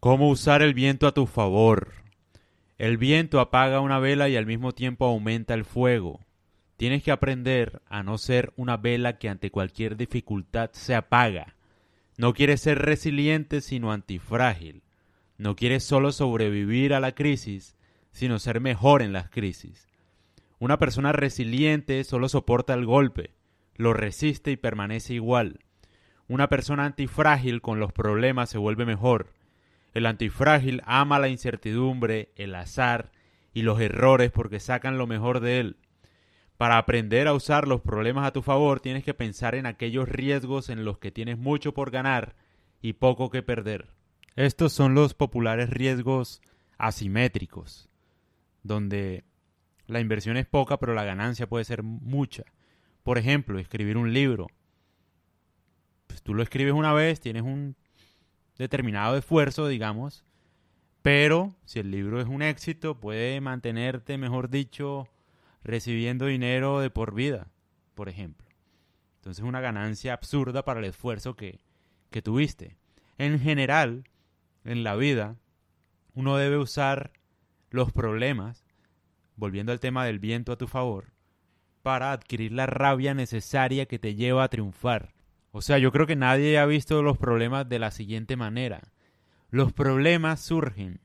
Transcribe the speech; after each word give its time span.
¿Cómo 0.00 0.30
usar 0.30 0.62
el 0.62 0.72
viento 0.72 1.06
a 1.06 1.12
tu 1.12 1.26
favor? 1.26 1.92
El 2.78 2.96
viento 2.96 3.38
apaga 3.38 3.80
una 3.80 3.98
vela 3.98 4.30
y 4.30 4.36
al 4.36 4.46
mismo 4.46 4.72
tiempo 4.72 5.04
aumenta 5.04 5.52
el 5.52 5.66
fuego. 5.66 6.20
Tienes 6.78 7.02
que 7.02 7.10
aprender 7.12 7.82
a 7.86 8.02
no 8.02 8.16
ser 8.16 8.54
una 8.56 8.78
vela 8.78 9.18
que 9.18 9.28
ante 9.28 9.50
cualquier 9.50 9.98
dificultad 9.98 10.70
se 10.72 10.94
apaga. 10.94 11.54
No 12.16 12.32
quieres 12.32 12.62
ser 12.62 12.78
resiliente 12.78 13.60
sino 13.60 13.92
antifrágil. 13.92 14.84
No 15.36 15.54
quieres 15.54 15.84
solo 15.84 16.12
sobrevivir 16.12 16.94
a 16.94 17.00
la 17.00 17.14
crisis, 17.14 17.76
sino 18.10 18.38
ser 18.38 18.62
mejor 18.62 19.02
en 19.02 19.12
las 19.12 19.28
crisis. 19.28 19.86
Una 20.58 20.78
persona 20.78 21.12
resiliente 21.12 22.04
solo 22.04 22.30
soporta 22.30 22.72
el 22.72 22.86
golpe, 22.86 23.34
lo 23.76 23.92
resiste 23.92 24.50
y 24.50 24.56
permanece 24.56 25.12
igual. 25.12 25.60
Una 26.26 26.48
persona 26.48 26.86
antifrágil 26.86 27.60
con 27.60 27.80
los 27.80 27.92
problemas 27.92 28.48
se 28.48 28.56
vuelve 28.56 28.86
mejor 28.86 29.34
el 29.94 30.06
antifrágil 30.06 30.82
ama 30.84 31.18
la 31.18 31.28
incertidumbre, 31.28 32.32
el 32.36 32.54
azar 32.54 33.10
y 33.52 33.62
los 33.62 33.80
errores 33.80 34.30
porque 34.30 34.60
sacan 34.60 34.98
lo 34.98 35.06
mejor 35.06 35.40
de 35.40 35.60
él. 35.60 35.76
Para 36.56 36.78
aprender 36.78 37.26
a 37.26 37.32
usar 37.32 37.66
los 37.66 37.80
problemas 37.80 38.26
a 38.26 38.32
tu 38.32 38.42
favor 38.42 38.80
tienes 38.80 39.02
que 39.02 39.14
pensar 39.14 39.54
en 39.54 39.66
aquellos 39.66 40.08
riesgos 40.08 40.68
en 40.68 40.84
los 40.84 40.98
que 40.98 41.10
tienes 41.10 41.38
mucho 41.38 41.74
por 41.74 41.90
ganar 41.90 42.36
y 42.82 42.92
poco 42.94 43.30
que 43.30 43.42
perder. 43.42 43.88
Estos 44.36 44.72
son 44.72 44.94
los 44.94 45.14
populares 45.14 45.70
riesgos 45.70 46.40
asimétricos, 46.78 47.88
donde 48.62 49.24
la 49.86 50.00
inversión 50.00 50.36
es 50.36 50.46
poca 50.46 50.78
pero 50.78 50.94
la 50.94 51.04
ganancia 51.04 51.48
puede 51.48 51.64
ser 51.64 51.82
mucha. 51.82 52.44
Por 53.02 53.18
ejemplo, 53.18 53.58
escribir 53.58 53.96
un 53.96 54.12
libro. 54.12 54.46
Pues 56.06 56.22
tú 56.22 56.34
lo 56.34 56.42
escribes 56.42 56.74
una 56.74 56.92
vez, 56.92 57.20
tienes 57.20 57.42
un 57.42 57.76
determinado 58.60 59.16
esfuerzo, 59.16 59.66
digamos, 59.66 60.22
pero 61.02 61.54
si 61.64 61.80
el 61.80 61.90
libro 61.90 62.20
es 62.20 62.28
un 62.28 62.42
éxito, 62.42 63.00
puede 63.00 63.40
mantenerte, 63.40 64.18
mejor 64.18 64.50
dicho, 64.50 65.08
recibiendo 65.64 66.26
dinero 66.26 66.80
de 66.80 66.90
por 66.90 67.14
vida, 67.14 67.48
por 67.94 68.10
ejemplo. 68.10 68.46
Entonces 69.16 69.42
es 69.42 69.48
una 69.48 69.60
ganancia 69.60 70.12
absurda 70.12 70.62
para 70.62 70.80
el 70.80 70.86
esfuerzo 70.86 71.34
que, 71.36 71.60
que 72.10 72.20
tuviste. 72.20 72.76
En 73.16 73.40
general, 73.40 74.04
en 74.64 74.84
la 74.84 74.94
vida, 74.94 75.36
uno 76.14 76.36
debe 76.36 76.58
usar 76.58 77.12
los 77.70 77.92
problemas, 77.92 78.66
volviendo 79.36 79.72
al 79.72 79.80
tema 79.80 80.04
del 80.04 80.18
viento 80.18 80.52
a 80.52 80.58
tu 80.58 80.68
favor, 80.68 81.12
para 81.82 82.12
adquirir 82.12 82.52
la 82.52 82.66
rabia 82.66 83.14
necesaria 83.14 83.86
que 83.86 83.98
te 83.98 84.14
lleva 84.14 84.44
a 84.44 84.48
triunfar. 84.48 85.14
O 85.52 85.62
sea, 85.62 85.78
yo 85.78 85.90
creo 85.90 86.06
que 86.06 86.16
nadie 86.16 86.58
ha 86.58 86.66
visto 86.66 87.02
los 87.02 87.18
problemas 87.18 87.68
de 87.68 87.78
la 87.78 87.90
siguiente 87.90 88.36
manera. 88.36 88.92
Los 89.50 89.72
problemas 89.72 90.40
surgen 90.40 91.00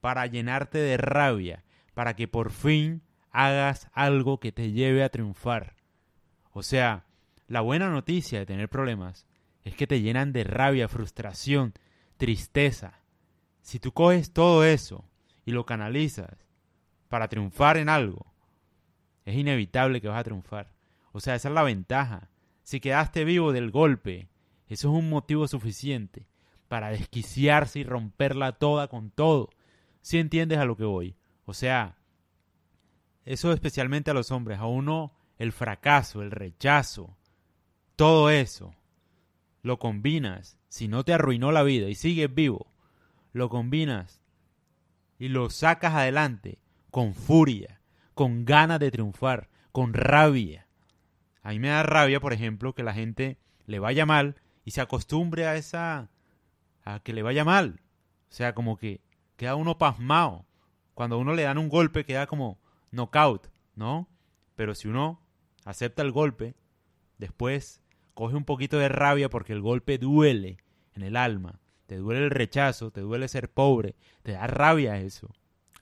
para 0.00 0.26
llenarte 0.26 0.78
de 0.78 0.98
rabia, 0.98 1.64
para 1.94 2.14
que 2.14 2.28
por 2.28 2.50
fin 2.50 3.02
hagas 3.30 3.88
algo 3.92 4.38
que 4.38 4.52
te 4.52 4.72
lleve 4.72 5.02
a 5.02 5.08
triunfar. 5.08 5.76
O 6.52 6.62
sea, 6.62 7.06
la 7.48 7.60
buena 7.62 7.88
noticia 7.90 8.38
de 8.38 8.46
tener 8.46 8.68
problemas 8.68 9.26
es 9.64 9.74
que 9.74 9.86
te 9.86 10.00
llenan 10.00 10.32
de 10.32 10.44
rabia, 10.44 10.88
frustración, 10.88 11.72
tristeza. 12.18 13.00
Si 13.62 13.80
tú 13.80 13.92
coges 13.92 14.32
todo 14.32 14.64
eso 14.64 15.08
y 15.44 15.52
lo 15.52 15.64
canalizas 15.64 16.46
para 17.08 17.28
triunfar 17.28 17.78
en 17.78 17.88
algo, 17.88 18.32
es 19.24 19.36
inevitable 19.36 20.00
que 20.00 20.08
vas 20.08 20.20
a 20.20 20.24
triunfar. 20.24 20.72
O 21.12 21.20
sea, 21.20 21.34
esa 21.34 21.48
es 21.48 21.54
la 21.54 21.62
ventaja 21.62 22.28
si 22.66 22.80
quedaste 22.80 23.24
vivo 23.24 23.52
del 23.52 23.70
golpe, 23.70 24.28
eso 24.66 24.88
es 24.88 24.98
un 24.98 25.08
motivo 25.08 25.46
suficiente 25.46 26.26
para 26.66 26.88
desquiciarse 26.88 27.78
y 27.78 27.84
romperla 27.84 28.58
toda 28.58 28.88
con 28.88 29.12
todo. 29.12 29.50
Si 30.02 30.18
entiendes 30.18 30.58
a 30.58 30.64
lo 30.64 30.76
que 30.76 30.82
voy. 30.82 31.14
O 31.44 31.54
sea, 31.54 31.96
eso 33.24 33.52
especialmente 33.52 34.10
a 34.10 34.14
los 34.14 34.32
hombres, 34.32 34.58
a 34.58 34.66
uno 34.66 35.12
el 35.38 35.52
fracaso, 35.52 36.22
el 36.22 36.32
rechazo, 36.32 37.16
todo 37.94 38.30
eso, 38.30 38.74
lo 39.62 39.78
combinas, 39.78 40.58
si 40.68 40.88
no 40.88 41.04
te 41.04 41.12
arruinó 41.12 41.52
la 41.52 41.62
vida 41.62 41.88
y 41.88 41.94
sigues 41.94 42.34
vivo, 42.34 42.66
lo 43.32 43.48
combinas 43.48 44.20
y 45.20 45.28
lo 45.28 45.50
sacas 45.50 45.94
adelante 45.94 46.58
con 46.90 47.14
furia, 47.14 47.80
con 48.14 48.44
ganas 48.44 48.80
de 48.80 48.90
triunfar, 48.90 49.50
con 49.70 49.94
rabia. 49.94 50.65
A 51.46 51.50
mí 51.50 51.60
me 51.60 51.68
da 51.68 51.84
rabia, 51.84 52.18
por 52.18 52.32
ejemplo, 52.32 52.74
que 52.74 52.82
la 52.82 52.92
gente 52.92 53.38
le 53.66 53.78
vaya 53.78 54.04
mal 54.04 54.34
y 54.64 54.72
se 54.72 54.80
acostumbre 54.80 55.46
a 55.46 55.54
esa 55.54 56.10
a 56.82 56.98
que 56.98 57.12
le 57.12 57.22
vaya 57.22 57.44
mal. 57.44 57.82
O 58.28 58.34
sea, 58.34 58.52
como 58.52 58.76
que 58.76 59.00
queda 59.36 59.54
uno 59.54 59.78
pasmado. 59.78 60.44
Cuando 60.94 61.20
uno 61.20 61.34
le 61.34 61.44
dan 61.44 61.58
un 61.58 61.68
golpe 61.68 62.04
queda 62.04 62.26
como 62.26 62.58
knockout, 62.90 63.46
¿no? 63.76 64.08
Pero 64.56 64.74
si 64.74 64.88
uno 64.88 65.22
acepta 65.64 66.02
el 66.02 66.10
golpe, 66.10 66.56
después 67.16 67.80
coge 68.14 68.34
un 68.34 68.44
poquito 68.44 68.78
de 68.78 68.88
rabia 68.88 69.30
porque 69.30 69.52
el 69.52 69.60
golpe 69.60 69.98
duele 69.98 70.56
en 70.94 71.04
el 71.04 71.16
alma. 71.16 71.60
Te 71.86 71.94
duele 71.94 72.24
el 72.24 72.30
rechazo, 72.32 72.90
te 72.90 73.02
duele 73.02 73.28
ser 73.28 73.52
pobre, 73.52 73.94
te 74.24 74.32
da 74.32 74.48
rabia 74.48 74.98
eso. 74.98 75.32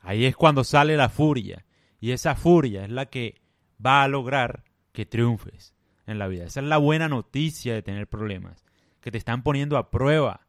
Ahí 0.03 0.27
es 0.27 0.37
cuando 0.37 0.63
sale 0.63 0.99
la 0.99 1.09
furia. 1.09 1.65
Y 2.01 2.11
esa 2.11 2.35
furia 2.35 2.85
es 2.85 2.91
la 2.91 3.07
que 3.07 3.41
va 3.83 4.03
a 4.03 4.09
lograr 4.09 4.63
que 4.95 5.05
triunfes 5.05 5.75
en 6.07 6.19
la 6.19 6.29
vida. 6.29 6.45
Esa 6.45 6.61
es 6.61 6.67
la 6.67 6.79
buena 6.79 7.09
noticia 7.09 7.75
de 7.75 7.83
tener 7.83 8.07
problemas, 8.07 8.65
que 9.01 9.11
te 9.11 9.19
están 9.19 9.43
poniendo 9.43 9.77
a 9.77 9.91
prueba. 9.91 10.47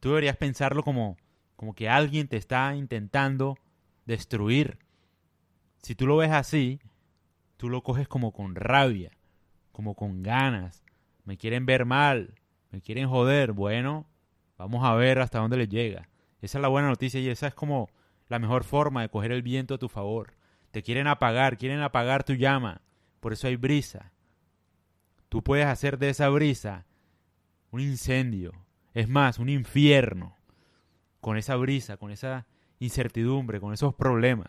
Tú 0.00 0.10
deberías 0.10 0.36
pensarlo 0.36 0.82
como, 0.82 1.16
como 1.56 1.72
que 1.72 1.88
alguien 1.88 2.26
te 2.26 2.36
está 2.36 2.74
intentando 2.74 3.56
destruir. 4.04 4.78
Si 5.80 5.94
tú 5.94 6.08
lo 6.08 6.16
ves 6.16 6.32
así, 6.32 6.80
tú 7.56 7.70
lo 7.70 7.82
coges 7.84 8.08
como 8.08 8.32
con 8.32 8.56
rabia, 8.56 9.12
como 9.70 9.94
con 9.94 10.24
ganas. 10.24 10.82
Me 11.24 11.38
quieren 11.38 11.64
ver 11.64 11.86
mal, 11.86 12.34
me 12.72 12.80
quieren 12.80 13.08
joder. 13.08 13.52
Bueno, 13.52 14.06
vamos 14.58 14.84
a 14.84 14.94
ver 14.94 15.20
hasta 15.20 15.38
dónde 15.38 15.56
les 15.56 15.68
llega. 15.68 16.08
Esa 16.40 16.58
es 16.58 16.62
la 16.62 16.68
buena 16.68 16.88
noticia 16.88 17.20
y 17.20 17.28
esa 17.28 17.46
es 17.46 17.54
como 17.54 17.90
la 18.28 18.40
mejor 18.40 18.64
forma 18.64 19.02
de 19.02 19.08
coger 19.08 19.30
el 19.30 19.42
viento 19.42 19.74
a 19.74 19.78
tu 19.78 19.88
favor. 19.88 20.34
Te 20.72 20.82
quieren 20.82 21.06
apagar, 21.06 21.58
quieren 21.58 21.80
apagar 21.80 22.24
tu 22.24 22.32
llama. 22.32 22.80
Por 23.22 23.32
eso 23.32 23.46
hay 23.46 23.54
brisa. 23.54 24.10
Tú 25.28 25.44
puedes 25.44 25.66
hacer 25.66 25.96
de 25.96 26.08
esa 26.08 26.28
brisa 26.28 26.86
un 27.70 27.78
incendio. 27.80 28.52
Es 28.94 29.08
más, 29.08 29.38
un 29.38 29.48
infierno. 29.48 30.36
Con 31.20 31.36
esa 31.36 31.54
brisa, 31.54 31.96
con 31.98 32.10
esa 32.10 32.46
incertidumbre, 32.80 33.60
con 33.60 33.72
esos 33.72 33.94
problemas. 33.94 34.48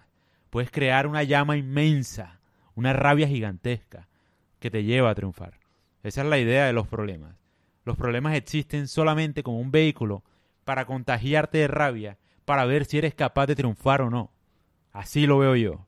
Puedes 0.49 0.71
crear 0.71 1.05
una 1.05 1.21
llama 1.21 1.55
inmensa, 1.55 2.39
una 2.73 2.93
rabia 2.93 3.27
gigantesca 3.27 4.07
que 4.57 4.71
te 4.71 4.83
lleva 4.83 5.11
a 5.11 5.15
triunfar. 5.15 5.59
Esa 6.01 6.23
es 6.23 6.27
la 6.27 6.39
idea 6.39 6.65
de 6.65 6.73
los 6.73 6.87
problemas. 6.87 7.35
Los 7.85 7.95
problemas 7.95 8.33
existen 8.33 8.87
solamente 8.87 9.43
como 9.43 9.59
un 9.59 9.69
vehículo 9.69 10.23
para 10.65 10.87
contagiarte 10.87 11.59
de 11.59 11.67
rabia, 11.67 12.17
para 12.43 12.65
ver 12.65 12.85
si 12.85 12.97
eres 12.97 13.13
capaz 13.13 13.45
de 13.45 13.55
triunfar 13.55 14.01
o 14.01 14.09
no. 14.09 14.31
Así 14.91 15.27
lo 15.27 15.37
veo 15.37 15.55
yo. 15.55 15.85